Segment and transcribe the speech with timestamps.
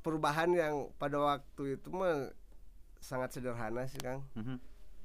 [0.00, 2.32] perubahan yang pada waktu itu mah
[3.00, 4.24] sangat sederhana sih Kang.
[4.36, 4.60] Mhm.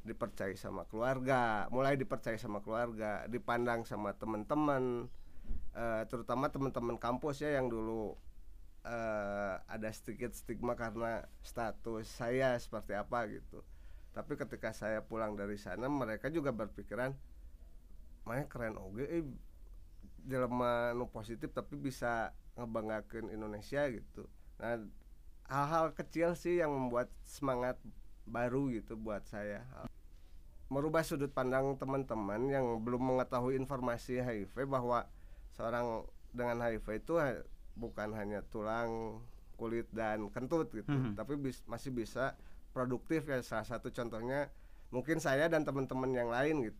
[0.05, 5.09] dipercaya sama keluarga mulai dipercaya sama keluarga dipandang sama teman-teman
[5.73, 8.13] eh, terutama teman-teman kampus ya yang dulu
[8.85, 13.65] eh, ada sedikit stigma karena status saya seperti apa gitu.
[14.13, 17.09] Tapi ketika saya pulang dari sana mereka juga berpikiran
[18.29, 19.25] mana keren oge eh,
[20.21, 24.79] jelema nu positif tapi bisa ngebanggakeun Indonesia gitu nah
[25.45, 27.77] hal-hal kecil sih yang membuat semangat
[28.25, 29.61] baru gitu buat saya
[30.65, 35.05] merubah sudut pandang teman-teman yang belum mengetahui informasi HIV bahwa
[35.53, 36.01] seorang
[36.33, 37.15] dengan HIV itu
[37.77, 39.21] bukan hanya tulang,
[39.55, 41.15] kulit dan kentut gitu, Mhm.
[41.15, 42.33] tapi bis- masih bisa
[42.73, 44.49] produktif ya salah satu contohnya
[44.89, 46.79] mungkin saya dan teman-teman yang lain gitu.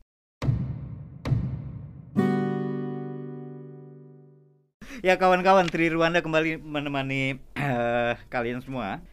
[5.05, 9.05] Ya kawan-kawan, Tri Rwanda kembali menemani eh, kalian semua.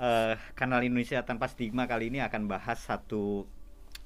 [0.00, 3.44] Eh, Kanal Indonesia Tanpa Stigma kali ini akan bahas satu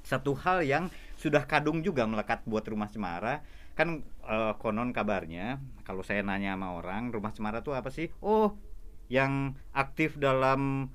[0.02, 3.46] satu hal yang sudah kadung juga melekat buat Rumah Cemara.
[3.78, 8.10] Kan eh, konon kabarnya, kalau saya nanya sama orang, Rumah Cemara tuh apa sih?
[8.18, 8.58] Oh,
[9.06, 10.90] yang aktif dalam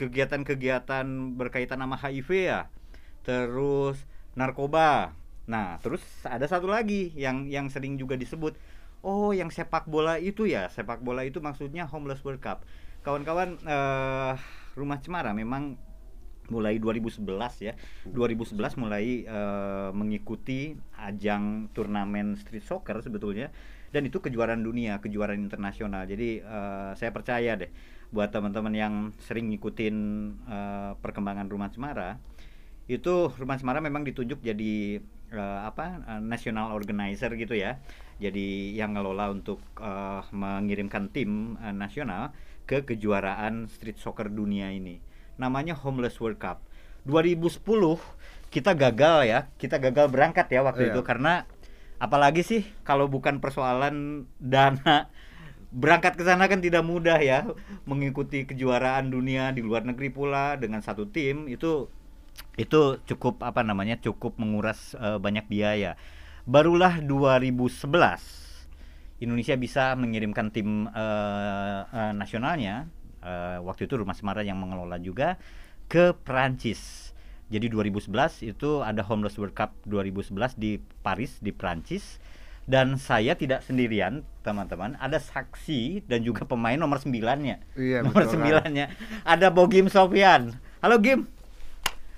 [0.00, 2.72] kegiatan-kegiatan berkaitan sama HIV ya.
[3.20, 4.00] Terus
[4.32, 5.12] narkoba.
[5.44, 8.56] Nah, terus ada satu lagi yang yang sering juga disebut
[9.04, 12.64] Oh, yang sepak bola itu ya, sepak bola itu maksudnya Homeless World Cup.
[13.04, 14.32] Kawan-kawan, eh,
[14.76, 15.78] Rumah Cemara memang
[16.46, 17.74] mulai 2011 ya,
[18.06, 23.50] 2011 mulai eh, mengikuti ajang turnamen street soccer sebetulnya,
[23.90, 26.06] dan itu kejuaraan dunia, kejuaraan internasional.
[26.06, 27.70] Jadi eh, saya percaya deh,
[28.10, 29.96] buat teman-teman yang sering ngikutin
[30.46, 32.18] eh, perkembangan Rumah Cemara,
[32.86, 37.78] itu Rumah Cemara memang ditunjuk jadi eh, apa eh, national organizer gitu ya.
[38.16, 42.32] Jadi yang ngelola untuk eh, mengirimkan tim eh, nasional
[42.66, 44.98] ke kejuaraan street soccer dunia ini.
[45.38, 46.62] Namanya Homeless World Cup.
[47.04, 47.62] 2010
[48.50, 49.40] kita gagal ya.
[49.54, 50.92] Kita gagal berangkat ya waktu Iya.
[50.96, 51.46] itu karena
[51.96, 55.08] apalagi sih kalau bukan persoalan dana
[55.70, 57.46] berangkat ke sana kan tidak mudah ya.
[57.86, 61.86] Mengikuti kejuaraan dunia di luar negeri pula dengan satu tim itu
[62.56, 65.94] itu cukup apa namanya cukup menguras eh, banyak biaya.
[66.46, 67.90] Barulah 2011
[69.18, 72.86] Indonesia bisa mengirimkan tim eh, eh, nasionalnya
[73.24, 75.40] eh, waktu itu Rumah Semara yang mengelola juga
[75.88, 77.06] ke Prancis
[77.46, 82.18] jadi 2011 itu ada Homeless World Cup 2011 di Paris di Prancis
[82.66, 84.98] dan saya tidak sendirian teman-teman.
[84.98, 88.42] Ada saksi dan juga pemain nomor 9-nya Iya, nomor betul.
[88.42, 88.90] 9-nya
[89.22, 90.58] ada Bogim Sofian.
[90.82, 91.30] Halo Gim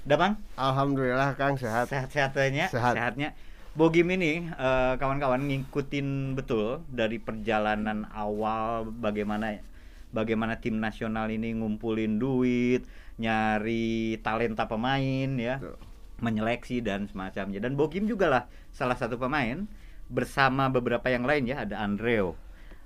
[0.08, 0.32] udah bang?
[0.56, 1.60] Alhamdulillah Kang.
[1.60, 1.92] Sehat.
[1.92, 2.96] sehat-sehatnya Sehat.
[2.96, 3.36] sehatnya.
[3.76, 9.60] Bogim ini eh, kawan-kawan ngikutin betul dari perjalanan awal bagaimana
[10.08, 12.88] bagaimana tim nasional ini ngumpulin duit
[13.20, 15.60] nyari talenta pemain ya.
[15.60, 15.76] Betul.
[16.19, 17.62] menyeleksi dan semacamnya.
[17.62, 18.42] Dan Bogim juga lah
[18.75, 19.69] salah satu pemain
[20.10, 21.62] bersama beberapa yang lain ya.
[21.62, 22.34] Ada Andreo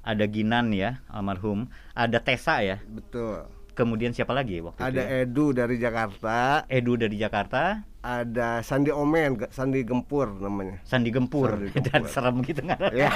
[0.02, 1.70] ada Ginan ya almarhum.
[1.94, 2.82] Ada Tessa ya.
[2.82, 3.46] Betul.
[3.72, 5.24] Kemudian siapa lagi waktu itu Ada ya?
[5.24, 10.82] Edu dari Jakarta, Edu dari Jakarta ada Sandi Omen, Sandi Gempur namanya.
[10.82, 11.86] Sandi Gempur, Sandi Gempur.
[11.86, 13.10] dan serem gitu nggak Ya.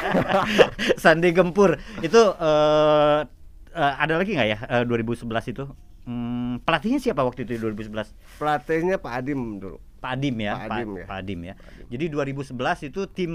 [1.03, 3.19] Sandi Gempur itu eh
[3.73, 5.65] eh, ada lagi nggak ya eh, 2011 itu
[6.07, 9.83] Hmm, pelatihnya siapa waktu itu 2011 Pelatihnya Pak Adim dulu.
[10.07, 11.05] Pak Adim ya Pak Adim ya.
[11.05, 11.87] Pak Adim ya Pak Adim.
[11.91, 13.33] jadi 2011 itu tim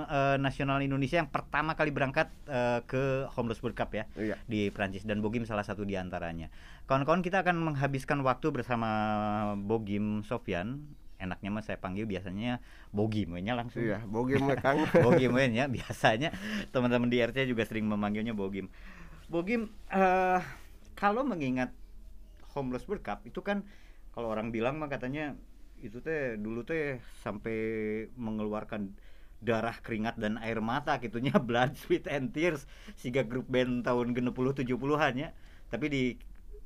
[0.00, 3.02] eh, nasional Indonesia yang pertama kali berangkat eh, ke
[3.36, 4.40] Homeless World Cup ya Iya.
[4.44, 6.48] di Prancis dan Bogim salah satu di antaranya.
[6.84, 8.88] Kawan-kawan kita akan menghabiskan waktu bersama
[9.54, 10.88] Bogim Sofyan.
[11.18, 13.82] Enaknya mah saya panggil biasanya Bogim nya langsung.
[13.82, 14.86] Iya, Bogim Kang.
[15.04, 16.32] Bogim ya biasanya
[16.70, 18.72] teman-teman di RC juga sering memanggilnya Bogim.
[19.26, 20.40] Bogim eh
[20.94, 21.74] kalau mengingat
[22.54, 23.66] Homeless World Cup itu kan
[24.10, 25.36] kalau orang bilang mah katanya
[25.82, 27.56] itu teh dulu teh sampai
[28.18, 28.92] mengeluarkan
[29.38, 32.66] darah keringat dan air mata gitunya blood sweat and tears
[32.98, 35.30] siga grup band tahun 60 70-an ya
[35.70, 36.04] tapi di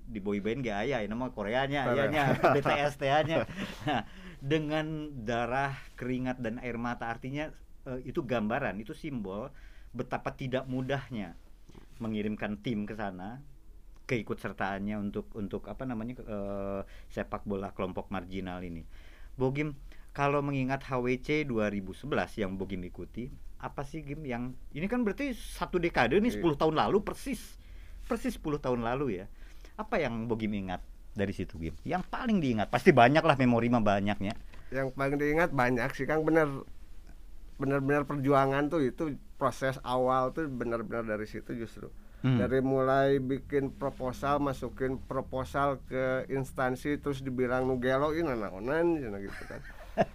[0.03, 2.11] di boy band gak aya ini mah Koreanya Korea.
[2.11, 2.23] ayanya
[2.59, 2.95] BTS
[3.29, 3.47] nya
[3.87, 4.03] nah,
[4.43, 7.53] dengan darah keringat dan air mata artinya
[7.87, 9.53] eh, itu gambaran itu simbol
[9.95, 11.39] betapa tidak mudahnya
[12.03, 13.39] mengirimkan tim ke sana
[14.13, 18.85] keikut sertaannya untuk untuk apa namanya eh, sepak bola kelompok marginal ini.
[19.35, 19.75] Bogim
[20.13, 22.05] kalau mengingat HWC 2011
[22.37, 26.59] yang Bogim ikuti, apa sih Gim yang ini kan berarti satu dekade nih 10 Iya.
[26.61, 27.57] tahun lalu persis.
[28.05, 29.27] Persis 10 tahun lalu ya.
[29.75, 31.73] Apa yang Bogim ingat dari situ Gim?
[31.83, 34.37] Yang paling diingat pasti banyak lah memori mah banyaknya.
[34.69, 36.49] Yang paling diingat banyak sih Kang bener
[37.57, 41.89] benar-benar perjuangan tuh itu proses awal tuh benar-benar dari situ justru
[42.23, 42.39] Hmm.
[42.39, 49.43] dari mulai bikin proposal masukin proposal ke instansi terus dibilang nu gelo ini naonan gitu
[49.45, 49.59] kan.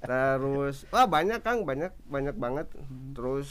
[0.00, 2.70] Terus wah banyak kang banyak banyak banget.
[3.12, 3.50] Terus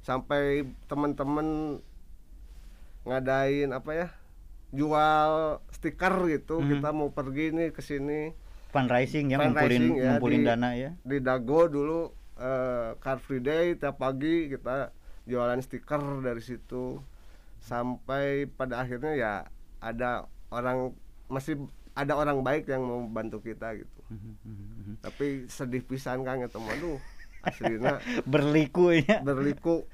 [0.00, 1.78] sampai teman-teman
[3.04, 4.08] ngadain apa ya
[4.70, 5.30] jual
[5.70, 6.68] stiker gitu Mhm.
[6.70, 8.32] kita mau pergi nih ke sini.
[8.68, 10.90] Fundraising ya Fundraising ngumpulin ya, ngumpulin di- dana ya.
[10.98, 12.00] di Dago dulu
[12.34, 14.90] eh, Car Free Day tiap pagi kita
[15.24, 16.98] jualan stiker dari situ
[17.64, 19.32] sampai pada akhirnya ya
[19.80, 20.92] ada orang
[21.26, 21.56] masih
[21.96, 24.00] ada orang baik yang mau bantu kita gitu.
[25.00, 27.00] Tapi sedih pisan kang itu aduh
[27.40, 27.98] aslinya
[28.32, 29.24] berliku ya.
[29.24, 29.84] Berliku.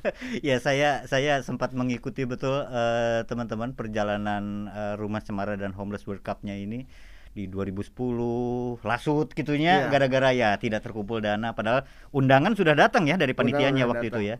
[0.40, 6.24] Ya saya saya sempat mengikuti betul eh, teman-teman perjalanan eh, Rumah Cemara dan Homeless World
[6.24, 6.88] Cup-nya ini
[7.36, 9.92] di 2010 lasut gitunya Iya.
[9.92, 11.52] gara-gara ya tidak terkumpul dana.
[11.52, 11.84] Padahal
[12.16, 14.24] undangan sudah datang ya dari panitianya waktu datang.
[14.24, 14.36] itu ya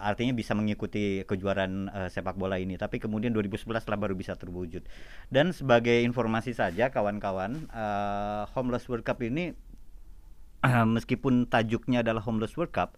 [0.00, 2.80] artinya bisa mengikuti kejuaraan eh, sepak bola ini.
[2.80, 4.82] Tapi kemudian 2011 lah baru bisa terwujud.
[5.28, 9.52] Dan sebagai informasi saja kawan-kawan eh, Homeless World Cup ini
[10.64, 12.96] eh, meskipun tajuknya adalah Homeless World Cup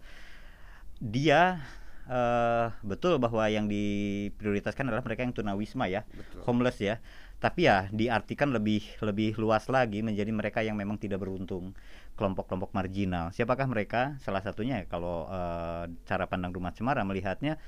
[1.02, 1.58] dia
[2.06, 6.06] eh, betul bahwa yang diprioritaskan adalah mereka yang tunawisma ya.
[6.06, 6.40] Betul.
[6.46, 7.02] homeless ya
[7.42, 11.74] tapi ya diartikan lebih lebih luas lagi menjadi mereka yang memang tidak beruntung.
[12.14, 13.34] Kelompok-kelompok marginal.
[13.34, 14.14] Siapakah mereka?
[14.22, 17.58] Salah satunya ya kalau eh, cara pandang rumah cemara melihatnya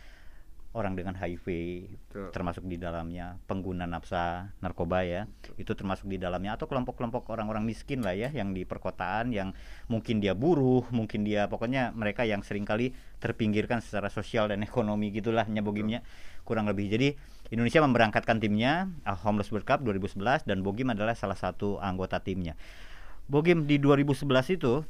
[0.74, 1.46] orang dengan HIV
[2.06, 2.30] Betul.
[2.30, 3.42] termasuk di dalamnya.
[3.50, 5.26] Pengguna nafsa narkoba ya.
[5.58, 6.54] Itu termasuk di dalamnya.
[6.54, 9.58] Atau kelompok-kelompok orang-orang miskin lah ya yang di perkotaan yang
[9.90, 15.10] mungkin dia buruh mungkin dia pokoknya mereka yang sering kali terpinggirkan secara sosial dan ekonomi
[15.10, 16.06] gitulah nyabogimnya
[16.46, 16.86] kurang lebih.
[16.90, 22.18] Jadi Indonesia memberangkatkan timnya ah, Homeless World Cup 2011 dan Bogim adalah salah satu anggota
[22.18, 22.58] timnya.
[23.24, 24.82] Bogim di 2011 itu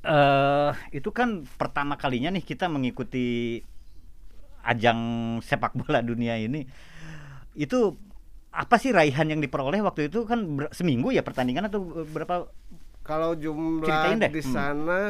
[0.00, 3.60] eh itu kan pertama kalinya nih kita mengikuti
[4.62, 4.98] ajang
[5.40, 6.64] sepak bola dunia ini.
[7.52, 7.98] Itu
[8.50, 10.24] apa sih raihan yang diperoleh waktu itu?
[10.24, 12.48] Kan ber- seminggu ya pertandingan atau berapa?
[13.02, 13.86] Kalau jumlah
[14.26, 14.50] di Hmm.
[14.50, 15.00] sana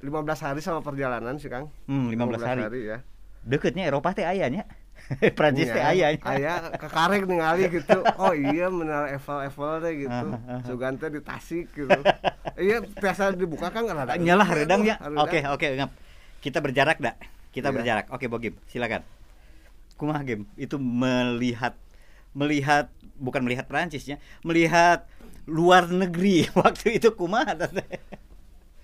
[0.00, 1.68] 15 hari sama perjalanan sih kang.
[1.84, 2.62] Hmm, 15, hari.
[2.86, 3.04] ya.
[3.42, 4.64] Deketnya Eropa teh ayahnya
[5.38, 8.02] Prancis teh ayahnya Aya kekarek ningali gitu.
[8.16, 10.26] Oh iya benar Evel-Evel teh gitu.
[10.64, 11.90] Sugan teh di Tasik gitu.
[12.56, 14.16] iya biasa dibuka kan rada.
[14.16, 14.82] nyalah Redang.
[15.16, 15.90] oke oke ngap
[16.38, 17.16] kita berjarak dak
[17.50, 17.74] kita Iya.
[17.74, 19.00] berjarak oke Bogim silakan
[19.96, 21.72] kumaha game itu melihat
[22.32, 25.08] melihat bukan melihat Prancisnya melihat
[25.46, 27.70] luar negeri waktu itu kumaha teh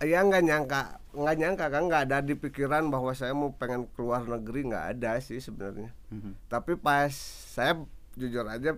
[0.03, 0.83] Iya nggak nyangka,
[1.15, 5.23] nggak nyangka kan nggak ada di pikiran bahwa saya mau pengen keluar negeri nggak ada
[5.23, 5.95] sih sebenarnya.
[6.11, 6.51] Mhm.
[6.51, 7.15] Tapi pas
[7.55, 7.79] saya
[8.19, 8.75] jujur aja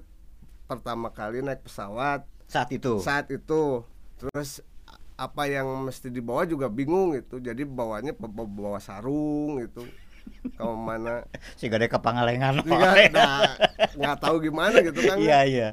[0.68, 3.82] pertama kali naik pesawat saat itu saat itu
[4.20, 4.64] terus
[5.16, 7.40] apa yang mesti dibawa juga bingung gitu.
[7.40, 9.88] Jadi bawanya bawa sarung gitu.
[10.60, 11.24] Kamu mana?
[11.58, 13.56] sih gak ada kepangalengan Juga nah,
[13.96, 15.16] nggak tahu gimana gitu kan.
[15.20, 15.68] iya iya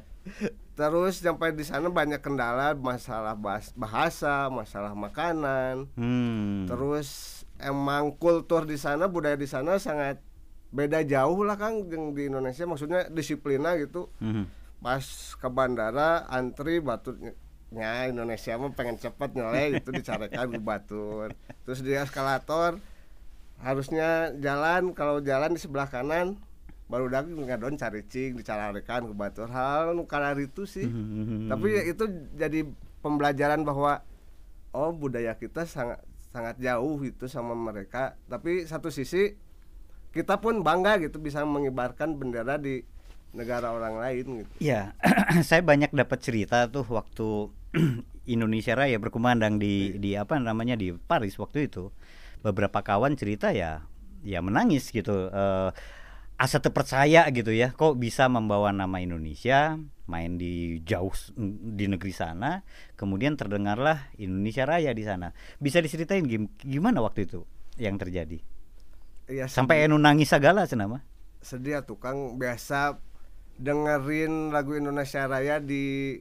[0.82, 5.86] Terus sampai di sana banyak kendala masalah bahas- bahasa, masalah makanan.
[5.94, 6.66] hmm.
[6.66, 10.18] Terus emang kultur di sana, budaya di sana sangat
[10.74, 12.66] beda jauh lah Kang yang di Indonesia.
[12.66, 14.10] Maksudnya disiplinnya gitu.
[14.18, 14.50] Mhm.
[14.82, 15.06] Pas
[15.38, 17.38] ke bandara antri baturnya
[18.10, 21.38] Indonesia mah pengen cepet nyoleh gitu dicarekan ke batur.
[21.62, 22.82] Terus di eskalator
[23.62, 26.42] harusnya jalan kalau jalan di sebelah kanan
[26.92, 30.86] baru daging ngadon caricing dicararekan ke batur hal kalar itu sih.
[31.52, 32.04] Tapi ya itu
[32.36, 32.68] jadi
[33.00, 34.04] pembelajaran bahwa
[34.76, 36.04] oh budaya kita sangat
[36.36, 38.20] sangat jauh itu sama mereka.
[38.28, 39.40] Tapi satu sisi
[40.12, 42.84] kita pun bangga gitu bisa mengibarkan bendera di
[43.32, 44.52] negara orang lain gitu.
[44.60, 44.92] Iya,
[45.48, 47.48] saya banyak dapat cerita tuh waktu
[48.36, 51.96] Indonesia Raya berkumandang di di apa namanya di Paris waktu itu.
[52.44, 53.88] Beberapa kawan cerita ya
[54.28, 55.32] ya menangis gitu.
[55.32, 55.70] Eh,
[56.42, 59.78] asa terpercaya gitu ya, kok bisa membawa nama Indonesia
[60.10, 61.14] main di jauh
[61.78, 62.66] di negeri sana,
[62.98, 65.38] kemudian terdengarlah Indonesia Raya di sana.
[65.62, 67.46] Bisa diceritain gim- gimana waktu itu
[67.78, 68.42] yang terjadi?
[69.30, 71.06] ya Sampai enu nangis segala senama.
[71.40, 72.98] sedih ya tukang biasa
[73.56, 76.18] dengerin lagu Indonesia Raya di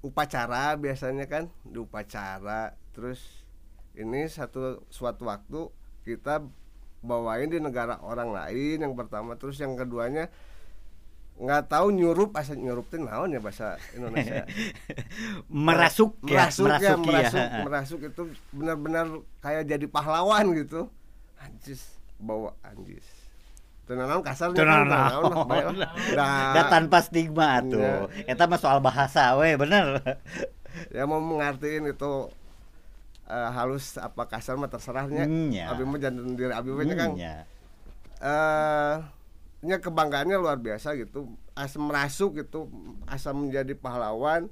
[0.00, 3.44] upacara biasanya kan di upacara terus
[3.92, 5.68] ini satu suatu waktu
[6.04, 6.40] kita
[7.00, 10.28] bawain di negara orang lain yang pertama terus yang keduanya
[11.40, 14.44] nggak tahu nyurup asal nyurup itu naon ya bahasa Indonesia
[15.48, 16.96] merasuk ya, merasuk ya merasuk ya.
[17.00, 19.06] merasuk, merasuk itu benar-benar
[19.40, 20.92] kayak jadi pahlawan gitu
[21.40, 23.20] anjis bawa anjis
[24.86, 25.10] lah,
[25.50, 25.90] bae lah.
[26.14, 28.06] Nah, tanpa stigma tuh.
[28.22, 29.98] Eta mah soal bahasa we bener.
[30.94, 32.30] ya mau mengartiin itu
[33.30, 35.70] eh, halus apa kasar mah terserahnya ya.
[35.70, 36.84] abi mah jangan diri abi mah
[38.20, 38.96] eh
[39.60, 41.36] nya kebanggaannya luar biasa gitu.
[41.52, 42.72] Asam merasuk gitu
[43.04, 44.48] asam menjadi pahlawan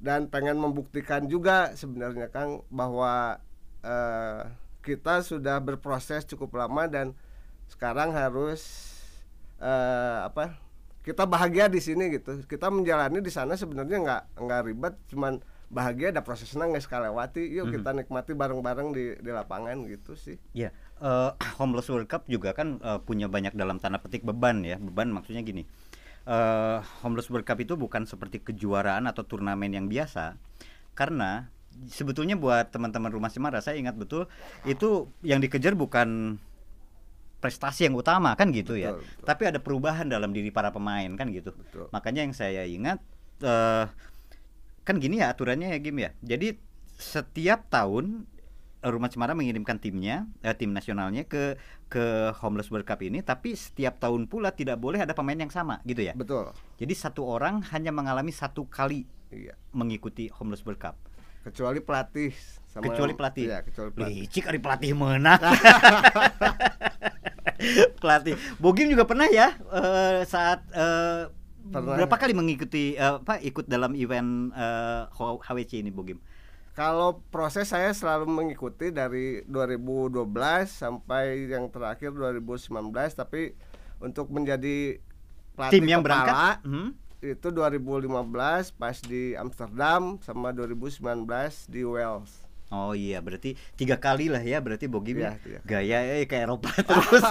[0.00, 3.40] dan pengen membuktikan juga sebenarnya Kang bahwa
[3.84, 4.48] eh,
[4.84, 7.12] kita sudah berproses cukup lama dan
[7.68, 8.92] sekarang harus
[9.60, 10.56] eh, apa
[11.04, 12.40] kita bahagia di sini gitu.
[12.48, 17.42] Kita menjalani di sana sebenarnya nggak nggak ribet cuman bahagia ada prosesnya nggak sekali lewati
[17.50, 22.52] yuk kita nikmati bareng-bareng di di lapangan gitu sih Ya, eh, Homeless World Cup juga
[22.52, 24.76] kan eh, punya banyak dalam tanda petik beban ya.
[24.76, 25.64] Beban maksudnya gini.
[26.24, 30.40] eh Homeless World Cup itu bukan seperti kejuaraan atau turnamen yang biasa.
[30.96, 31.52] Karena
[31.90, 34.30] sebetulnya buat teman-teman Rumah Cemara saya ingat betul
[34.62, 36.38] itu yang dikejar bukan
[37.42, 38.96] prestasi yang utama kan gitu ya.
[38.96, 39.26] Betul, betul.
[39.28, 41.52] Tapi ada perubahan dalam diri para pemain kan gitu.
[41.52, 41.92] Betul.
[41.92, 43.04] Makanya yang saya ingat
[43.44, 43.84] eh
[44.84, 46.12] kan gini ya aturannya ya Gim ya.
[46.20, 46.60] Jadi
[46.94, 48.28] setiap tahun
[48.84, 51.56] eh, Rumah Cemara mengirimkan timnya, eh, tim nasionalnya ke
[51.88, 55.80] ke Homeless World Cup ini, tapi setiap tahun pula tidak boleh ada pemain yang sama
[55.88, 56.12] gitu ya.
[56.14, 60.96] betul Jadi satu orang hanya mengalami satu kali iya mengikuti Homeless World Cup.
[61.44, 62.32] kecuali pelatih
[62.64, 63.44] sama kecuali pelatih.
[63.44, 65.36] iya kecuali pelatih Licik ari pelatih menang.
[68.00, 68.34] pelatih.
[68.56, 71.28] Bogim juga pernah ya eh, saat eh,
[71.64, 71.96] Pernah.
[71.96, 76.20] berapa kali mengikuti eh, apa ikut dalam event eh, H- HWC ini Bogim?
[76.74, 80.26] Kalau proses saya selalu mengikuti dari 2012
[80.66, 82.68] sampai yang terakhir 2019
[83.14, 83.54] tapi
[83.96, 84.98] untuk menjadi
[85.54, 86.60] pelatih Tim yang berangkat?
[86.60, 86.90] kepala Hmm?
[87.24, 88.12] itu 2015
[88.76, 91.24] pas di Amsterdam sama 2019
[91.72, 92.43] di Wales.
[92.68, 95.38] Oh iya, berarti tiga kali lah ya, berarti Bogim Iya, ya.
[95.46, 95.58] iya.
[95.62, 97.22] Gaya eh ke Eropa terus,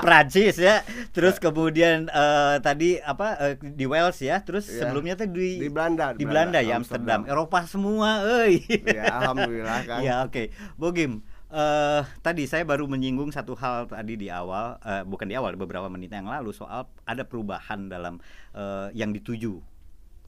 [0.00, 4.86] Prancis ya, terus kemudian eh, tadi apa eh, di Wales ya, terus Iya.
[4.86, 7.26] sebelumnya tuh di Di Belanda, di Belanda, ya Amsterdam.
[7.26, 8.62] Eropa semua, euy.
[8.86, 10.00] Ya, alhamdulillah kan.
[10.00, 11.20] Ya oke, Bogim.
[11.50, 15.90] eh tadi saya baru menyinggung satu hal tadi di awal, eh, bukan di awal, beberapa
[15.90, 18.22] menit yang lalu soal ada perubahan dalam
[18.54, 19.58] eh, yang dituju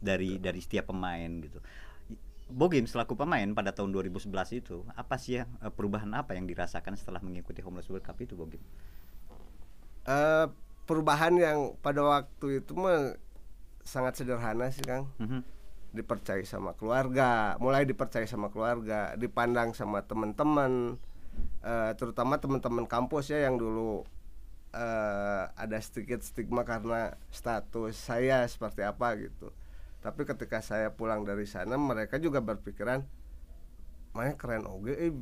[0.02, 1.62] dari dari setiap pemain gitu.
[2.52, 4.28] Bogim selaku pemain pada tahun 2011
[4.60, 8.60] itu apa sih ya perubahan apa yang dirasakan setelah mengikuti Homeless World Cup itu Bogim?
[10.04, 10.46] Eh,
[10.84, 13.16] perubahan yang pada waktu itu mah
[13.86, 15.10] sangat sederhana sih Kang.
[15.18, 15.42] Mhm.
[15.92, 20.96] dipercaya sama keluarga, mulai dipercaya sama keluarga, dipandang sama teman-teman,
[21.60, 24.00] eh, terutama teman-teman kampus ya yang dulu
[24.72, 29.52] eh, ada sedikit stigma karena status saya seperti apa gitu.
[30.02, 33.06] Tapi ketika saya pulang dari sana, mereka juga berpikiran,
[34.12, 35.14] mana keren oge, eh,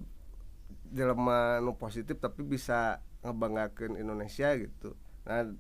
[0.90, 4.96] jelema nu positif tapi bisa ngebanggakan Indonesia gitu.
[5.28, 5.52] Nah,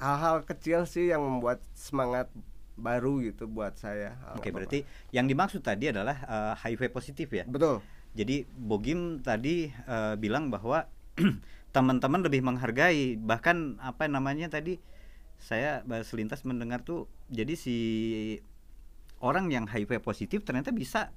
[0.00, 2.32] hal-hal kecil sih yang membuat semangat
[2.74, 4.18] baru gitu buat saya.
[4.34, 4.82] Oke, berarti
[5.14, 7.44] yang dimaksud tadi adalah eh, HIV positif ya.
[7.46, 7.84] betul.
[8.14, 10.88] Jadi Bogim tadi eh, bilang bahwa
[11.74, 14.78] teman-teman lebih menghargai bahkan apa namanya tadi
[15.42, 17.76] saya selintas mendengar tuh jadi si
[19.20, 21.10] orang yang HIV positif ternyata bisa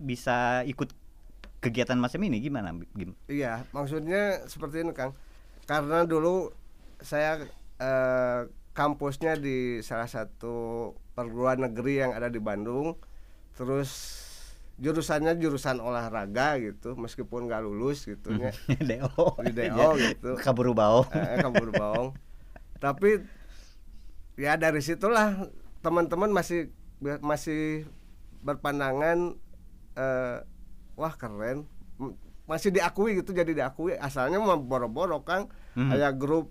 [0.00, 0.92] bisa ikut
[1.60, 3.12] kegiatan macam ini gimana Gim?
[3.28, 5.12] Iya, maksudnya seperti ini Kang.
[5.68, 6.50] Karena dulu
[7.04, 7.44] saya
[7.76, 8.40] eh,
[8.72, 12.96] kampusnya di salah satu perguruan negeri yang ada di Bandung.
[13.52, 14.16] Terus
[14.80, 18.56] jurusannya jurusan olahraga gitu, meskipun nggak lulus gitu ya.
[18.72, 20.30] DO Di DO gitu.
[20.40, 22.16] kaburu bau eh, kabur bohong.
[22.80, 23.20] Tapi
[24.40, 25.44] ya dari situlah
[25.84, 27.88] teman-teman masih masih
[28.40, 29.34] berpandangan
[29.94, 30.36] eh,
[30.94, 31.64] wah keren.
[32.44, 33.94] Masih diakui gitu jadi diakui.
[33.94, 35.48] Asalnya mah boro-boro kang.
[35.70, 35.86] Mhm.
[35.86, 36.50] kayak grup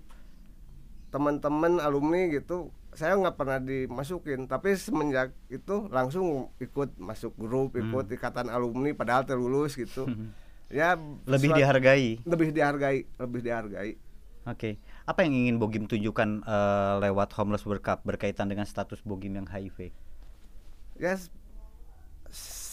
[1.10, 2.72] teman-teman alumni gitu.
[2.90, 9.24] Saya nggak pernah dimasukin tapi semenjak itu langsung ikut masuk grup ikut ikatan alumni padahal
[9.24, 10.06] terlulus gitu.
[10.70, 10.94] Ya
[11.26, 12.22] lebih suat- dihargai.
[12.22, 13.98] Lebih dihargai lebih dihargai.
[14.46, 19.34] Oke, apa yang ingin Bogim tunjukkan eh, lewat Homeless World Cup berkaitan dengan status Bogim
[19.34, 19.90] yang HIV?
[21.00, 21.16] Ya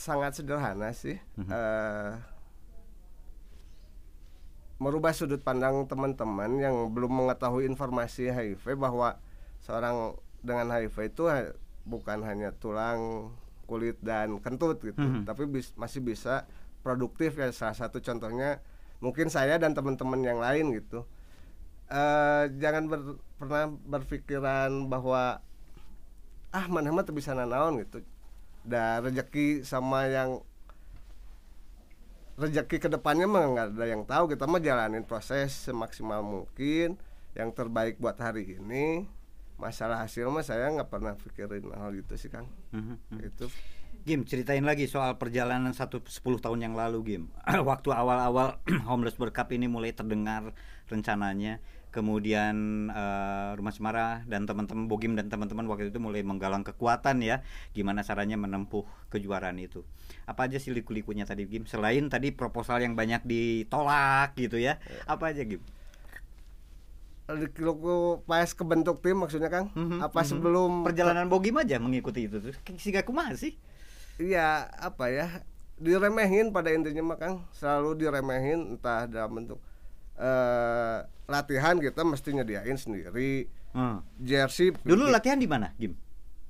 [0.04, 1.48] sangat sederhana sih Mhm.
[1.48, 2.12] Eh,
[4.78, 9.18] merubah sudut pandang teman-teman yang belum mengetahui informasi HIV bahwa
[9.60, 13.32] seorang dengan HIV itu ha- bukan hanya tulang
[13.66, 15.26] kulit dan kentut gitu Mhm.
[15.26, 16.46] tapi bis- masih bisa
[16.80, 18.62] produktif ya salah satu contohnya
[19.00, 21.08] mungkin saya dan teman-teman yang lain gitu
[21.88, 25.40] Eh, jangan ber- pernah berpikiran bahwa
[26.50, 28.04] ah mana mah bisa nanaon gitu
[28.64, 30.42] da rezeki sama yang
[32.38, 37.02] rezeki ke depannya mah nggak ada yang tahu kita mah jalanin proses semaksimal mungkin
[37.34, 39.10] yang terbaik buat hari ini
[39.58, 43.20] masalah hasil mah saya nggak pernah pikirin hal gitu sih kang Mhm, mhm.
[43.26, 43.48] itu
[44.08, 47.24] Gim, ceritain lagi soal perjalanan satu 10 tahun yang lalu, Gim.
[47.68, 48.56] Waktu awal-awal
[48.88, 50.56] Homeless Cup ini mulai terdengar
[50.88, 51.60] rencananya.
[51.92, 57.42] Kemudian eh, Rumah Semara dan teman-teman Bogim dan teman-teman waktu itu mulai menggalang kekuatan ya,
[57.74, 59.82] gimana caranya menempuh kejuaraan itu.
[60.30, 61.66] Apa aja sih liku-likunya tadi Gim?
[61.66, 65.64] Selain tadi proposal yang banyak ditolak gitu ya, apa aja Gim?
[67.28, 67.76] Kilo
[68.24, 69.68] pas kebentuk tim maksudnya Kang?
[69.76, 70.28] Mhm, Apa mhm.
[70.32, 72.56] sebelum perjalanan Bogim aja mengikuti itu tuh?
[72.80, 73.60] Siga kumaha sih?
[74.16, 75.44] Iya, apa ya?
[75.78, 79.60] Diremehin pada intinya mah Kang, selalu diremehin entah dalam bentuk
[80.18, 80.98] eh
[81.28, 83.48] latihan kita mesti nyediain sendiri.
[83.76, 84.02] Hmm.
[84.18, 85.94] Jersey Dulu latihan di mana, Gim?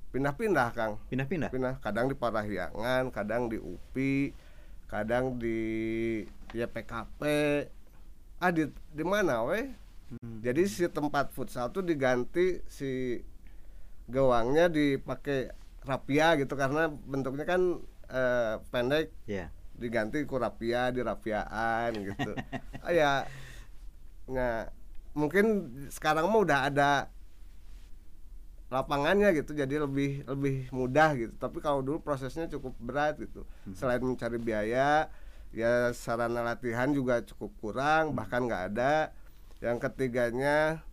[0.08, 0.96] pindah-pindah Kang.
[1.12, 1.52] Pindah-pindah.
[1.52, 4.32] Pindah kadang di Parahyangan, kadang di UPI,
[4.88, 5.60] kadang di
[6.56, 7.20] ya PKP.
[8.40, 9.68] Ah di di mana weh?
[10.08, 10.40] Hmm.
[10.40, 13.20] Jadi si tempat futsal tuh diganti si
[14.08, 15.52] gawangnya dipakai
[15.84, 17.76] rapia gitu karena bentuknya kan
[18.08, 19.52] eh, pendek Ya.
[19.76, 22.32] diganti ku rapia di rapiaan gitu.
[22.86, 23.28] ah, ya
[24.28, 24.68] nah
[25.16, 27.10] mungkin sekarang mah udah ada
[28.68, 31.32] lapangannya gitu jadi lebih lebih mudah gitu.
[31.40, 33.48] Tapi kalau dulu prosesnya cukup berat gitu.
[33.72, 35.08] Selain mencari biaya
[35.48, 39.16] ya sarana latihan juga cukup kurang bahkan nggak ada.
[39.64, 40.84] Yang ketiganya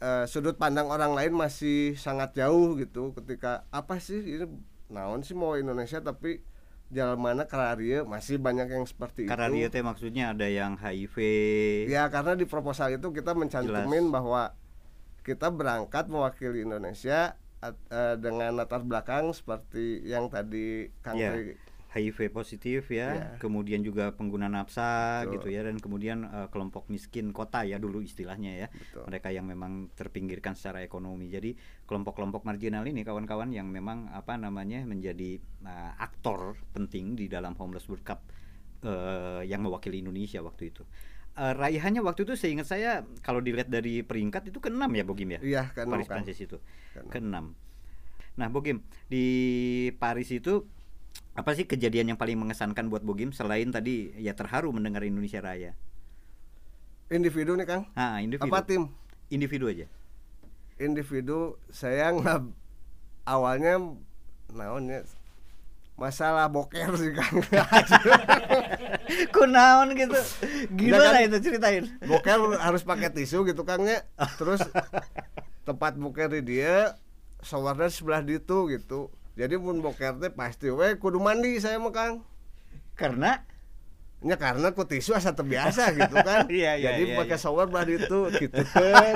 [0.00, 3.12] eh, sudut pandang orang lain masih sangat jauh gitu.
[3.12, 4.46] Ketika apa sih ini?
[4.90, 6.02] Naon sih mau Indonesia?
[6.02, 6.42] Tapi
[6.90, 11.16] jalan mana kararia masih banyak yang seperti Karena itu teh maksudnya ada yang HIV.
[11.86, 14.52] Ya karena di proposal itu kita mencantumin bahwa
[15.22, 21.14] kita berangkat mewakili Indonesia at- eh, dengan latar belakang seperti yang tadi Kang.
[21.14, 21.54] Tri
[21.90, 23.26] HIV positif ya, Ya.
[23.42, 25.32] kemudian juga pengguna nafsa Betul.
[25.34, 29.10] gitu ya, dan kemudian eh, kelompok miskin kota ya dulu istilahnya ya, Betul.
[29.10, 31.26] mereka yang memang terpinggirkan secara ekonomi.
[31.26, 37.58] Jadi kelompok-kelompok marginal ini kawan-kawan yang memang apa namanya menjadi eh, aktor penting di dalam
[37.58, 38.22] Homeless World Cup
[38.86, 40.86] eh, yang mewakili Indonesia waktu itu.
[41.34, 45.40] Eh, raihannya waktu itu seingat saya kalau dilihat dari peringkat itu ke-6 ya Bogim ya.
[45.42, 46.22] Iya kan Paris Kang.
[46.22, 46.58] Prancis itu
[46.94, 47.06] Kan.
[47.10, 47.34] ke-6.
[48.30, 48.80] Nah, Bogim,
[49.10, 49.26] di
[49.98, 50.64] Paris itu
[51.30, 55.78] apa sih kejadian yang paling mengesankan buat Bogim selain tadi ya terharu mendengar Indonesia Raya?
[57.10, 57.82] Individu nih Kang.
[57.98, 58.50] Ah, individu.
[58.50, 58.90] Apa tim?
[59.30, 59.86] Individu aja.
[60.78, 62.50] Individu saya nggak
[63.26, 63.78] awalnya
[64.50, 65.06] naonnya
[65.98, 67.34] masalah boker sih Kang.
[69.34, 70.18] Kunaon gitu.
[70.74, 71.84] Gimana kan- itu ceritain?
[72.06, 74.02] boker harus pakai tisu gitu Kang ya.
[74.40, 74.62] Terus
[75.66, 76.94] tempat boker di dia
[77.42, 79.10] showernya sebelah ditu gitu.
[79.38, 82.14] Jadi pun boker teh pasti we kudu mandi saya mah Kang.
[82.98, 83.42] Karena
[84.20, 86.44] Ya karena ku tisu asa terbiasa gitu kan.
[86.50, 87.42] Iya, iya, jadi iya, pakai iya.
[87.42, 89.14] shower belah ditu gitu kan.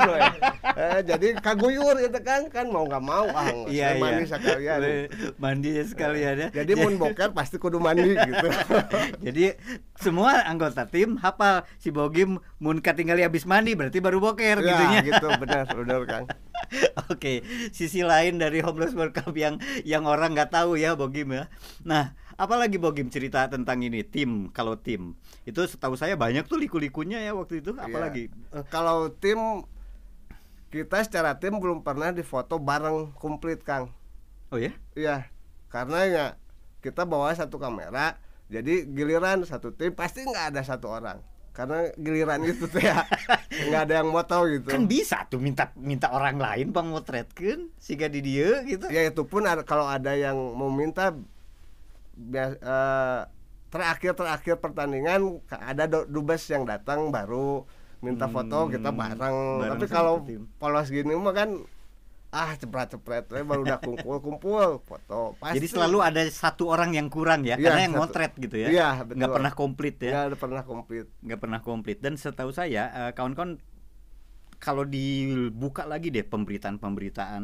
[0.75, 4.81] Eh, jadi kaguyur gitu kan kan mau nggak mau ah saya mandi sekalian.
[5.37, 6.49] Mandi sekalian ya.
[6.63, 8.49] Jadi mun boker pasti kudu mandi gitu.
[9.21, 9.45] Jadi
[10.01, 15.01] semua anggota tim hafal si Bogim mun katinggali habis mandi berarti baru boker ya, gitunya.
[15.05, 16.25] gitu benar benar Kang.
[17.13, 17.45] Oke,
[17.77, 21.53] sisi lain dari Homeless World Cup yang yang orang nggak tahu ya Bogim ya.
[21.85, 27.21] Nah, apalagi Bogim cerita tentang ini tim kalau tim itu setahu saya banyak tuh liku-likunya
[27.21, 27.75] ya waktu itu.
[27.75, 28.63] Apalagi Iya.
[28.69, 29.39] kalau tim
[30.69, 33.95] kita secara tim belum pernah difoto bareng komplit Kang.
[34.51, 34.75] oh ya?
[34.95, 35.31] Iya,
[35.67, 36.25] karena ya
[36.79, 42.43] kita bawa satu kamera, jadi giliran satu tim pasti nggak ada satu orang, karena giliran
[42.51, 43.07] itu tuh ya
[43.49, 44.69] nggak ada yang mau tahu gitu.
[44.69, 48.91] Kan bisa tuh minta minta orang lain bang motretkeun siga di dia gitu.
[48.91, 51.15] Ya itu pun ada, kalau ada yang mau minta
[52.17, 53.21] bia- eh,
[53.69, 57.67] terakhir terakhir pertandingan ada dubes yang datang baru
[57.99, 59.39] minta foto kita Hmm, bareng.
[59.59, 60.23] bareng Tapi kalau
[60.57, 61.51] polos gini mah kan
[62.31, 65.39] ah cepret-cepret we baru udah kumpul-kumpul foto.
[65.39, 65.57] Pasti.
[65.57, 68.03] Jadi selalu ada satu orang yang kurang ya, Iya, karena yang satu.
[68.05, 68.69] motret gitu ya.
[68.69, 69.31] Nggak betul.
[69.33, 70.11] pernah komplit ya.
[70.25, 71.07] nggak pernah komplit.
[71.21, 73.59] nggak pernah komplit dan setahu saya eh, kawan-kawan
[74.57, 77.43] kalau dibuka lagi deh pemberitaan-pemberitaan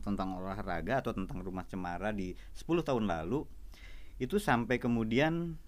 [0.00, 3.44] tentang olahraga atau tentang rumah cemara di 10 tahun lalu
[4.22, 5.58] itu sampai kemudian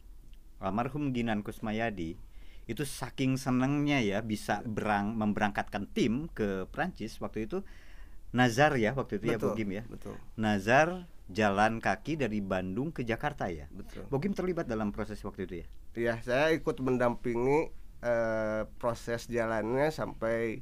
[0.63, 2.17] almarhum Ginan Kusmayadi
[2.67, 7.63] itu saking senengnya ya bisa berang memberangkatkan tim ke Prancis waktu itu
[8.35, 10.15] Nazar ya waktu itu ya Betul, Bogim ya Betul.
[10.35, 14.07] Nazar jalan kaki dari Bandung ke Jakarta ya Betul.
[14.11, 17.73] Bogim terlibat dalam proses waktu itu ya Iya, saya ikut mendampingi
[18.05, 20.61] eh, proses jalannya sampai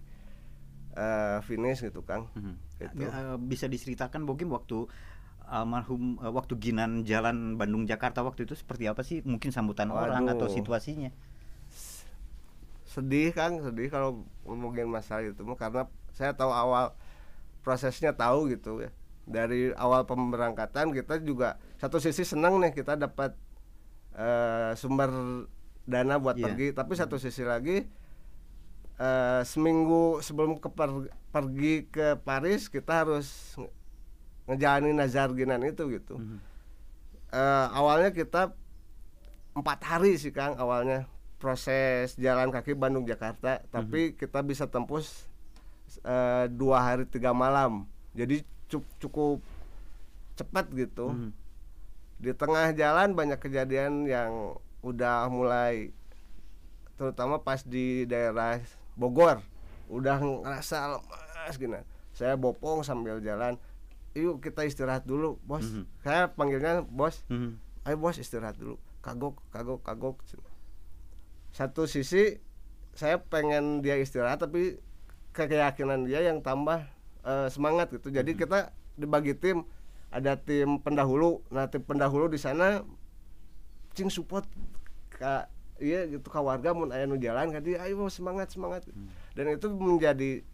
[0.94, 2.30] eh, finish gitu, Kang.
[2.38, 2.54] Mhm.
[2.78, 3.02] Gitu.
[3.02, 4.86] Eh, bisa diceritakan Bogim waktu
[5.54, 10.26] almarhum eh, waktu Ginan jalan Bandung Jakarta waktu itu seperti apa sih mungkin sambutan orang
[10.26, 11.14] atau situasinya
[12.84, 16.94] Sedih, Kang, sedih kalau ngomongin masalah itu karena saya tahu awal
[17.66, 18.90] prosesnya tahu gitu ya.
[19.26, 23.34] Dari awal pemberangkatan kita juga satu sisi senang nih kita dapat
[24.14, 25.10] eh, sumber
[25.90, 26.44] dana buat Iya.
[26.46, 27.82] pergi, tapi satu sisi lagi
[28.94, 33.58] eh, seminggu sebelum ke per- pergi ke Paris kita harus
[34.44, 36.16] ngejalanin nazar ginan itu gitu.
[36.16, 36.38] Mhm.
[37.30, 38.52] Eh, awalnya kita
[39.54, 41.06] empat hari sih Kang awalnya
[41.38, 43.60] proses jalan kaki Bandung Jakarta.
[43.68, 45.26] Tapi kita bisa tembus
[46.02, 47.84] eh, dua hari tiga malam.
[48.12, 49.38] Jadi cu- cukup
[50.34, 51.10] cepat gitu.
[51.10, 51.30] Mhm.
[52.14, 55.92] di tengah jalan banyak kejadian yang udah mulai
[56.94, 58.62] terutama pas di daerah
[58.94, 59.42] Bogor.
[59.90, 61.80] Udah ngerasa lemas gini.
[62.14, 63.58] Saya bopong sambil jalan
[64.14, 65.66] yuk kita istirahat dulu bos.
[65.66, 65.84] Mhm.
[66.06, 67.26] saya panggilnya bos.
[67.28, 67.58] Mhm.
[67.84, 68.78] ayo bos istirahat dulu.
[69.02, 70.16] Kagok kagok kagok.
[71.50, 72.38] Satu sisi
[72.94, 74.78] saya pengen dia istirahat tapi
[75.34, 76.86] keyakinan dia yang tambah
[77.26, 78.14] eh, semangat gitu.
[78.14, 79.66] Jadi kita dibagi tim.
[80.14, 81.42] Ada tim pendahulu.
[81.50, 82.86] Nah tim pendahulu di sana
[83.98, 84.46] cing support
[85.10, 85.50] ka
[85.82, 88.86] iya gitu ka warga mun aya nu jalan kan dia ayo semangat semangat.
[89.34, 90.46] Dan itu menjadi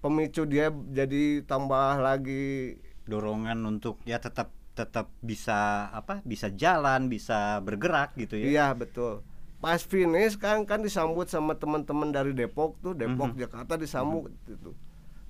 [0.00, 7.60] pemicu dia jadi tambah lagi dorongan untuk ya tetap tetap bisa apa bisa jalan bisa
[7.60, 9.20] bergerak gitu ya Iya betul.
[9.60, 13.38] Pas finish kan kan disambut sama teman-teman dari Depok tuh, Depok Mhm.
[13.38, 14.72] Jakarta disambut gitu.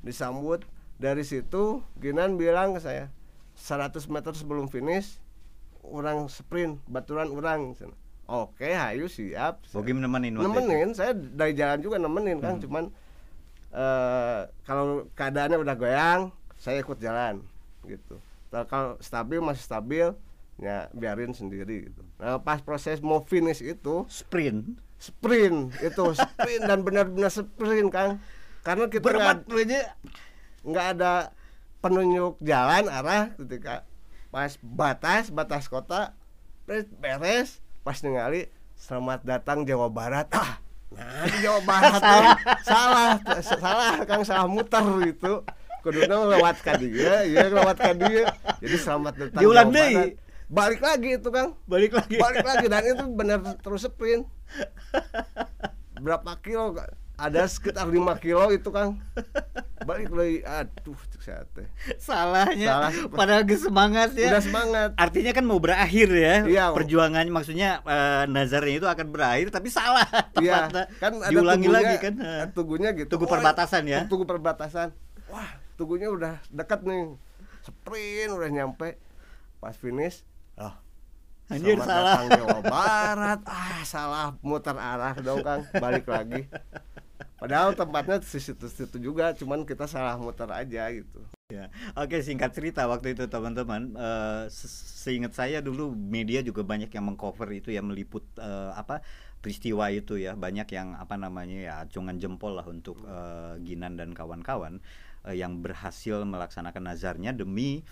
[0.00, 0.62] Disambut
[0.96, 3.10] dari situ Ginan bilang ke saya
[3.58, 5.18] 100 meter sebelum finish
[5.82, 7.74] orang sprint baturan orang
[8.30, 9.66] Oke, hayu siap.
[9.74, 10.46] Bogim nemenin itu?
[10.46, 12.62] nemenin, saya dari jalan juga nemenin kan, Hmm.
[12.62, 12.84] cuman
[13.70, 16.20] eh kalau keadaannya udah goyang,
[16.58, 17.42] saya ikut jalan
[17.86, 18.18] gitu.
[18.50, 20.06] Nah, kalau stabil masih stabil,
[20.58, 22.02] ya biarin sendiri gitu.
[22.18, 28.20] Nah, pas proses mau finish itu sprint sprint itu sprint dan benar-benar sprint kan
[28.60, 29.80] karena kita nggak aja
[30.60, 31.12] nggak ada
[31.80, 33.88] penunjuk jalan arah ketika
[34.28, 36.12] pas batas batas kota
[36.68, 37.48] beres, beres
[37.80, 42.36] pas ningali selamat datang Jawa Barat ah nah di Jawa Barat salah.
[42.66, 43.10] Salah
[43.42, 44.22] salah kang.
[44.26, 45.42] Salah muter gitu
[45.80, 48.28] kuduna lewat ka dia iya lewat ka dia.
[48.60, 50.18] Jadi selamat datang Diulang deui.
[50.50, 51.54] Balik lagi itu kang.
[51.70, 52.18] Balik lagi.
[52.18, 52.66] Balik lagi.
[52.66, 54.26] Dan itu benar terus sprint.
[56.02, 56.74] Berapa kilo?
[57.20, 58.96] Ada sekitar 5 kilo itu kang.
[59.84, 60.40] Balik lagi.
[60.40, 61.68] Aduh saya teh
[62.00, 62.68] salahnya.
[62.68, 62.90] Salah.
[63.12, 64.32] padahal ge semangat ya.
[64.32, 64.88] Udah semangat.
[64.96, 66.34] Artinya kan mau berakhir ya.
[66.48, 66.64] Iya.
[66.72, 70.08] perjuangannya maksudnya eh, nazarnya itu akan berakhir tapi salah.
[70.40, 70.72] Iya.
[70.96, 72.14] Kan ada diulangi tugunya, lagi kan.
[72.16, 73.08] Ada tugunya gitu.
[73.12, 74.00] Tugu Oh, perbatasan ya?
[74.08, 74.88] tugu perbatasan.
[75.28, 77.12] Wah tugunya udah dekat nih.
[77.60, 78.96] Sprint udah nyampe.
[79.60, 80.24] Pas finish
[80.56, 80.72] oh
[81.50, 82.14] Anjir, selamat salah.
[82.14, 83.40] datang Jawa Barat.
[83.50, 85.66] Ah salah muter arah dong kang.
[85.76, 86.46] Balik lagi
[87.40, 91.24] padahal tempatnya di situ-situ juga cuman kita salah muter aja gitu.
[91.50, 91.66] Ya.
[91.98, 93.96] Oke singkat cerita waktu itu teman-teman.
[93.96, 94.70] Eh, se-
[95.02, 99.02] seingat saya dulu media juga banyak yang mengcover itu ya meliput eh, apa
[99.42, 100.38] peristiwa itu ya.
[100.38, 104.78] Banyak yang apa namanya ya acungan jempol lah untuk eh, Ginan dan kawan-kawan
[105.26, 107.82] eh, yang berhasil melaksanakan nazarnya demi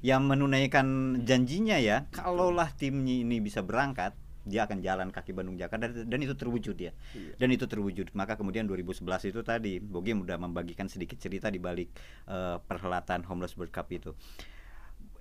[0.00, 2.08] yang menunaikan janjinya ya.
[2.16, 6.74] Kalaulah timnya ini bisa berangkat dia akan jalan kaki Bandung Jakarta dan, dan itu terwujud
[6.74, 7.34] ya Iya.
[7.36, 8.10] dan itu terwujud.
[8.12, 11.90] Maka kemudian 2011 itu tadi Bogem udah membagikan sedikit cerita di balik
[12.26, 14.12] eh, perhelatan Homeless World Cup itu.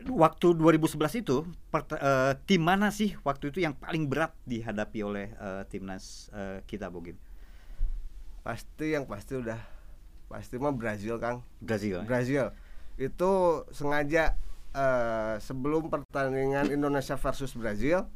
[0.02, 5.30] Waktu 2011 itu pert- eh, tim mana sih waktu itu yang paling berat dihadapi oleh
[5.32, 7.18] eh, timnas eh, kita Bogem
[8.42, 9.62] pasti yang pasti udah
[10.26, 11.46] pasti mah Brazil kang.
[11.60, 12.04] Brazil ya?
[12.04, 12.46] Brazil.
[12.98, 13.32] Itu
[13.70, 14.34] sengaja
[14.72, 18.10] eh, sebelum pertandingan Indonesia versus Brazil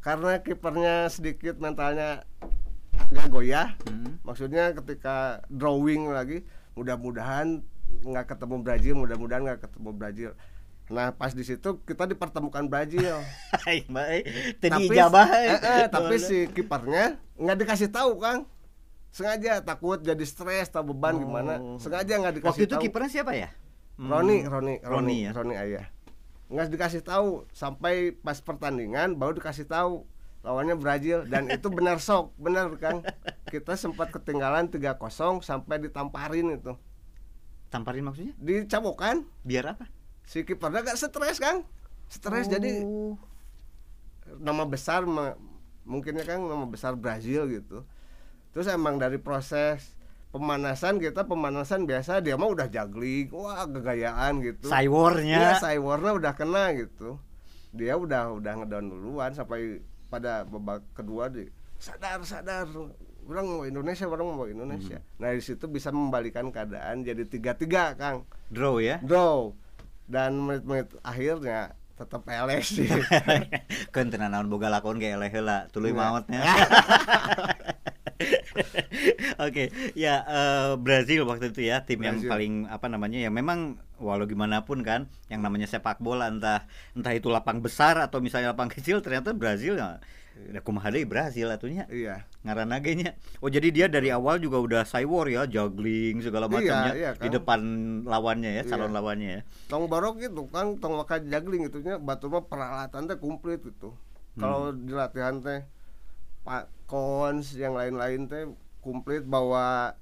[0.00, 2.24] karena kipernya sedikit mentalnya
[3.10, 3.74] nggak goyah.
[3.84, 4.16] Hmm.
[4.22, 7.60] maksudnya ketika drawing lagi mudah-mudahan
[8.00, 10.30] nggak ketemu Brazil mudah-mudahan nggak ketemu Brazil.
[10.90, 13.18] Nah pas di situ kita dipertemukan Brazil.
[14.62, 15.84] Tapi ijabah eh, eh.
[15.86, 18.46] tapi si kipernya nggak dikasih tahu kang.
[19.10, 21.20] Sengaja takut jadi stres atau beban Oh.
[21.26, 22.82] gimana sengaja nggak dikasih waktu itu tahu.
[22.86, 23.50] kipernya siapa ya?
[23.98, 25.30] Roni Hmm, Roni Roni ya?
[25.34, 25.84] Roni ayah
[26.50, 27.46] nggak dikasih tahu.
[27.54, 30.04] Sampai pas pertandingan baru dikasih tahu
[30.42, 31.22] lawannya Brazil.
[31.24, 33.06] Dan itu benar sok benar kang.
[33.46, 36.74] Kita sempat ketinggalan 3-0 sampai ditamparin itu.
[37.70, 38.34] Tamparin maksudnya?
[38.36, 39.86] Dicabokan biar apa?
[40.26, 41.62] Si kipernya gak stres kang.
[42.10, 42.50] Stres.
[42.50, 43.14] Jadi Oh.
[44.38, 45.02] nama besar
[45.86, 47.82] mungkinnya kan nama besar Brazil gitu.
[48.50, 49.94] Terus emang dari proses
[50.30, 54.66] pemanasan kita pemanasan biasa dia mah udah juggling wah kegayaan gitu.
[54.66, 57.18] Cywarnya Iya, cywarnya udah kena gitu.
[57.70, 62.66] Dia udah udah ngedown duluan sampai pada babak kedua di sadar sadar.
[63.22, 64.98] Orang mau Indonesia orang mau Indonesia.
[65.16, 68.26] Nah di situ bisa membalikan keadaan jadi tiga tiga kang.
[68.50, 68.96] Draw ya?
[69.00, 69.54] Draw.
[70.06, 72.90] Dan menit-menit akhirnya tetap LS sih.
[73.94, 75.98] Kan tenan naon boga lakon ge eleh heula tuluy Iya.
[76.00, 76.42] maotnya
[79.46, 82.30] Oke, ya eh, Brazil waktu itu ya tim yang Brazil.
[82.30, 87.12] paling apa namanya ya memang walau gimana pun kan yang namanya sepak bola entah entah
[87.12, 90.00] itu lapang besar atau misalnya lapang kecil ternyata Brazil ya
[90.40, 93.12] ya kumaha deui Brazil atunya iya ngaranna ge nya.
[93.38, 97.20] Oh jadi dia dari awal juga udah cywar ya, juggling segala Iya, macamnya iya, di
[97.20, 97.34] Kang.
[97.36, 97.60] depan
[98.08, 98.70] lawannya ya, Iya.
[98.72, 99.40] calon lawannya ya.
[99.68, 103.92] tong barok gitu kan tong maka juggling itunya batu mah peralatan teh komplit gitu
[104.30, 104.40] Hmm.
[104.40, 105.66] kalau di latihan teh
[106.40, 108.50] pak kons yang lain-lain teh
[108.80, 109.94] komplit bawa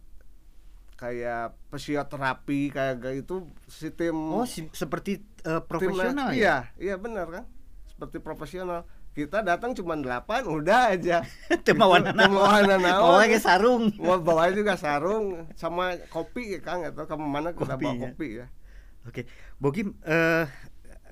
[0.97, 6.35] kayak fisioterapi kayak gitu si tim Oh, si- seperti timna- profesional ya.
[6.35, 7.45] iya iya benar kan
[7.87, 11.27] seperti profesional kita datang cuma delapan udah aja
[11.75, 12.15] mawana
[12.79, 13.03] naon.
[13.03, 13.91] Bawa ge sarung.
[13.99, 18.03] mau bawa juga sarung sama kopi ya kang atau kamu mana kita bawa ya.
[18.05, 18.47] kopi ya
[19.05, 19.25] Oke,
[19.57, 20.45] Bogim, eh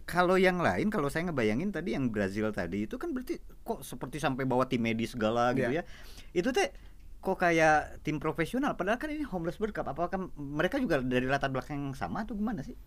[0.06, 4.16] kalau yang lain, kalau saya ngebayangin tadi yang Brazil tadi itu kan berarti kok seperti
[4.16, 5.82] sampai bawa tim medis segala gitu ya.
[5.82, 5.82] Iya.
[6.30, 6.70] Itu teh
[7.18, 8.78] kok kayak tim profesional.
[8.78, 9.90] Padahal kan ini homeless World Cup.
[9.90, 12.78] Apakah mereka juga dari latar belakang yang sama atau gimana sih?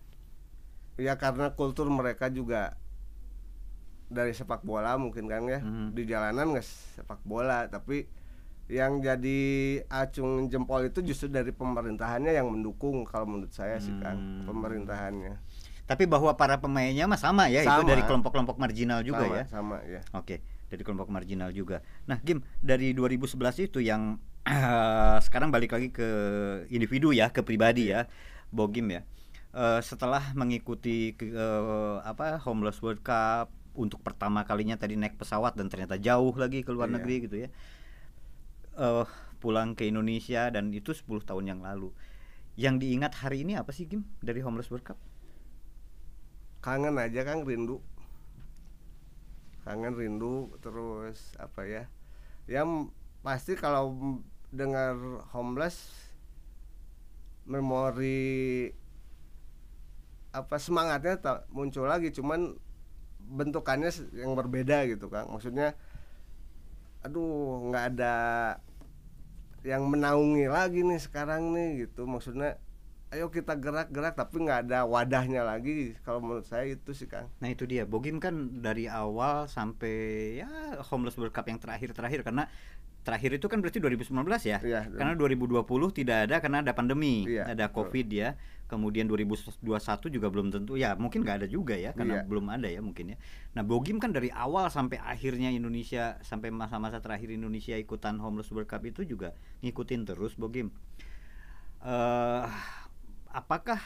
[0.96, 2.76] ya karena kultur mereka juga
[4.04, 5.96] dari sepak bola mungkin kan ya Mhm.
[5.96, 8.04] di jalanan nggak sepak bola tapi
[8.68, 9.40] yang jadi
[9.88, 14.44] acung jempol itu justru dari pemerintahannya yang mendukung kalau menurut saya sih kan Hmm.
[14.44, 15.40] pemerintahannya
[15.90, 17.82] Tapi bahwa para pemainnya mah sama ya, itu Sama.
[17.82, 19.44] dari kelompok-kelompok marginal juga sama, ya.
[19.50, 20.38] sama ya Oke,
[20.70, 21.82] dari kelompok marginal juga.
[22.06, 24.22] Nah, Gim, dari 2011 itu yang
[25.26, 26.06] sekarang balik lagi ke
[26.70, 28.06] individu ya, ke pribadi ya,
[28.54, 29.02] Bogim ya.
[29.50, 35.58] Eh, setelah mengikuti ke, eh, apa Homeless World Cup untuk pertama kalinya tadi naik pesawat
[35.58, 36.94] dan ternyata jauh lagi ke luar Iya.
[37.02, 37.48] negeri gitu ya.
[38.78, 39.04] Eh,
[39.42, 41.90] pulang ke Indonesia dan itu 10 tahun yang lalu.
[42.54, 44.98] Yang diingat hari ini apa sih Gim dari Homeless World Cup?
[46.60, 47.80] Kangen aja kan rindu.
[49.64, 51.84] Kangen rindu terus apa ya?
[52.48, 53.96] Yang pasti kalau
[54.50, 54.96] dengar
[55.36, 55.92] homeless
[57.44, 58.70] memori
[60.30, 62.54] apa semangatnya tak muncul lagi cuman
[63.18, 65.74] bentukannya yang berbeda gitu kan maksudnya
[67.02, 68.14] aduh nggak ada
[69.60, 72.08] yang menaungi lagi nih sekarang nih gitu.
[72.08, 72.56] Maksudnya
[73.10, 77.50] ayo kita gerak-gerak tapi nggak ada wadahnya lagi kalau menurut saya itu sih kang Nah
[77.50, 80.48] itu dia, Bogim kan dari awal sampai ya
[80.94, 82.46] Homeless World Cup yang terakhir-terakhir karena
[83.00, 84.12] terakhir itu kan berarti 2019
[84.44, 84.60] ya.
[84.60, 84.80] Iya.
[84.92, 85.64] Karena 2020
[85.96, 87.88] tidak ada karena ada pandemi, Iya, ada betul.
[87.88, 88.36] Covid ya.
[88.68, 92.28] Kemudian 2021 juga belum tentu ya, mungkin nggak ada juga ya karena Iya.
[92.28, 93.18] belum ada ya mungkin ya.
[93.56, 98.68] Nah, Bogim kan dari awal sampai akhirnya Indonesia sampai masa-masa terakhir Indonesia ikutan Homeless World
[98.68, 100.70] Cup itu juga ngikutin terus Bogim.
[101.80, 102.46] eh
[103.30, 103.78] apakah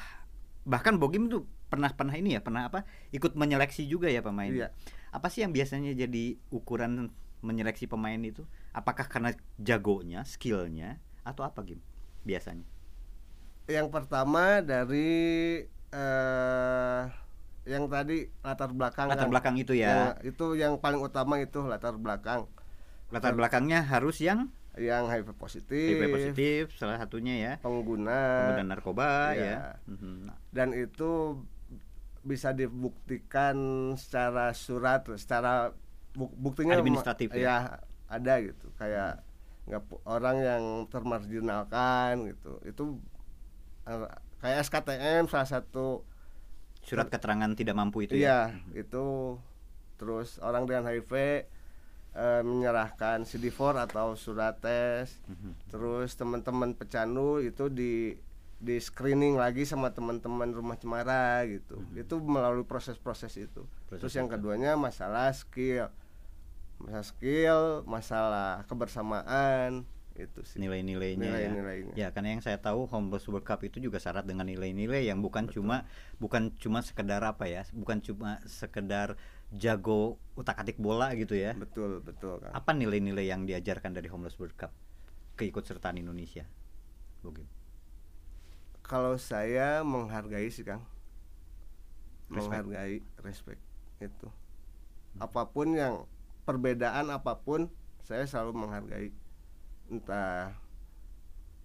[0.65, 4.69] bahkan Bogim tuh pernah pernah ini ya pernah apa ikut menyeleksi juga ya pemain Iya.
[5.11, 8.49] apa sih yang biasanya jadi ukuran menyeleksi pemain itu?
[8.73, 11.79] Apakah karena jagonya skillnya atau apa Gim
[12.25, 12.65] biasanya?
[13.69, 15.61] Yang pertama dari
[15.93, 17.03] eh
[17.65, 19.33] yang tadi latar belakang latar Kang.
[19.33, 19.89] belakang itu ya.
[20.19, 22.49] Yang- itu yang paling utama itu latar belakang.
[23.13, 29.33] Latar belakangnya harus yang yang HIV positif, HIV positif salah satunya ya pengguna pengguna narkoba
[29.33, 29.45] Iya.
[29.45, 29.59] ya.
[30.27, 31.39] Nah, dan itu
[32.21, 33.57] bisa dibuktikan
[33.95, 35.71] secara surat secara
[36.13, 37.39] buk- buktinya Administratif ya?
[37.39, 37.57] ya
[38.09, 39.21] ada gitu kayak
[39.65, 42.85] nggak orang yang termarginalkan gitu itu
[43.85, 44.09] eh,
[44.41, 46.05] kayak SKTM salah satu
[46.81, 49.37] surat keterangan tidak mampu itu iya ya itu
[49.97, 51.13] terus orang dengan HIV
[52.15, 55.51] eh, menyerahkan CD4 atau surat tes Mhm.
[55.69, 58.15] terus teman-teman pecandu itu di
[58.57, 63.67] di screening lagi sama teman-teman rumah cemara gitu itu melalui proses-proses itu.
[63.85, 65.91] Proses terus yang keduanya masalah skill
[66.81, 71.51] masalah skill masalah kebersamaan itu sih nilai-nilainya ya.
[71.51, 71.95] Nilai-nilainya.
[71.99, 75.51] Ya, karena yang saya tahu Homeless World Cup itu juga syarat dengan nilai-nilai yang bukan
[75.51, 75.91] cuma
[76.23, 79.19] bukan cuma sekedar apa ya, bukan cuma sekedar
[79.55, 81.55] jago utak-atik bola gitu ya.
[81.55, 84.75] betul betul kan Apa nilai-nilai yang diajarkan dari Homeless World Cup
[85.35, 86.47] keikutsertaan Indonesia?
[87.23, 87.47] Bogim.
[88.85, 90.85] kalau saya menghargai sih kang
[92.29, 92.67] Respect.
[92.67, 93.63] menghargai respect
[94.01, 94.29] itu
[95.17, 96.05] apa pun yang
[96.45, 97.71] perbedaan apa pun
[98.03, 99.09] saya selalu menghargai
[99.89, 100.53] entah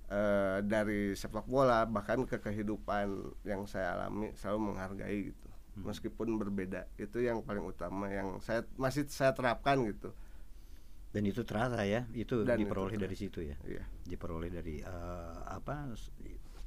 [0.09, 3.07] eh, dari sepak bola bahkan ke kehidupan
[3.43, 5.48] yang saya alami selalu menghargai gitu
[5.81, 10.11] meskipun berbeda itu yang paling utama yang saya masih saya terapkan gitu
[11.09, 13.05] Dan itu terasa ya, itu Dan itu diperoleh terasa.
[13.09, 13.57] dari situ ya.
[13.65, 15.89] iya Diperoleh dari eh, apa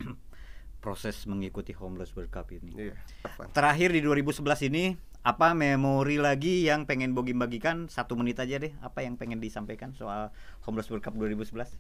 [0.83, 2.91] proses mengikuti Homeless World Cup ini.
[2.91, 3.47] iya apa?
[3.55, 8.75] Terakhir di 2011 ini apa memori lagi yang pengen Bogim bagikan satu menit aja deh
[8.83, 10.35] apa yang pengen disampaikan soal
[10.67, 11.71] Homeless World Cup 2011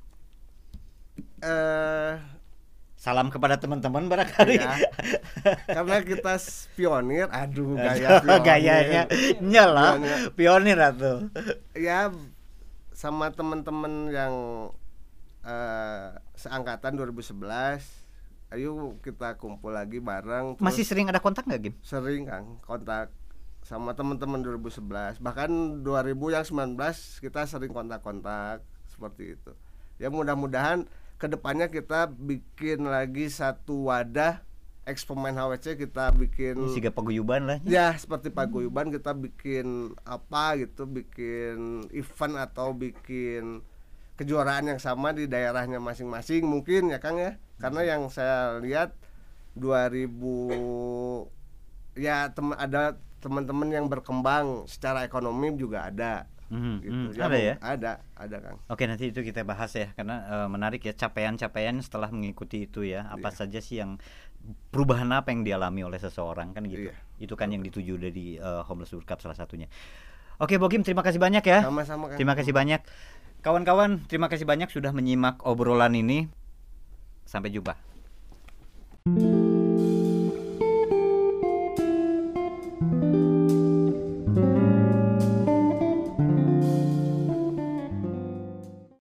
[1.43, 2.15] eh
[3.03, 4.63] Salam kepada teman-teman barangkali.
[4.63, 4.79] ya,
[5.67, 6.39] karena kita
[6.79, 8.39] pionir, aduh gaya pionir.
[8.47, 9.03] Gayanya
[9.43, 10.19] nyala Pionir.
[10.39, 11.27] pionir atau.
[11.75, 12.15] ya
[12.95, 14.35] sama teman-teman yang
[15.43, 17.43] eh, seangkatan 2011
[18.55, 21.75] ayo kita kumpul lagi bareng terus Masih sering ada kontak nggak, Gim?
[21.83, 23.11] sering Kang kontak
[23.67, 25.51] sama teman-teman 2011 bahkan
[25.83, 26.79] 2000 yang 19
[27.19, 29.51] kita sering kontak-kontak seperti itu
[29.99, 30.87] ya mudah-mudahan
[31.23, 34.43] ke depannya kita bikin lagi satu wadah
[34.83, 37.59] ex pemain HWC kita bikin Siga paguyuban lah.
[37.63, 43.63] ya seperti paguyuban kita bikin apa gitu bikin event atau bikin
[44.19, 47.39] kejuaraan yang sama di daerahnya masing-masing mungkin ya Kang ya.
[47.63, 48.99] Karena yang saya lihat
[49.55, 50.11] 2000
[52.03, 54.67] ya tem ada teman-teman yang berkembang.
[54.67, 56.93] Secara ekonomi juga ada Mhm, gitu.
[56.93, 57.55] mhm, ada ya?
[57.65, 58.57] ada ada Kang.
[58.69, 63.09] Oke nanti itu kita bahas ya karena eh, menarik ya capaian-capaian setelah mengikuti itu ya.
[63.09, 63.39] Apa Iya.
[63.41, 63.97] saja sih yang
[64.69, 66.93] perubahan apa yang dialami oleh seseorang kan gitu.
[66.93, 66.95] Iya.
[67.23, 69.71] itu kan yang dituju dari eh, homeless World Cup salah satunya.
[70.37, 71.65] Oke Bogim terima kasih banyak ya.
[71.65, 72.19] Sama-sama Kang.
[72.21, 72.83] Terima kasih banyak.
[73.41, 76.29] Kawan-kawan terima kasih banyak sudah menyimak obrolan ini.
[77.25, 77.79] Sampai jumpa